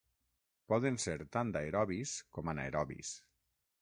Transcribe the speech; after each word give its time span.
Poden 0.71 0.95
ser 1.03 1.13
tant 1.37 1.53
aerobis 1.61 2.15
com 2.39 2.51
anaerobis. 2.55 3.13